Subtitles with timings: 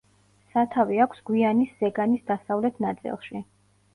[0.53, 3.43] სათავე აქვს გვიანის ზეგანის დასავლეთ ნაწილში.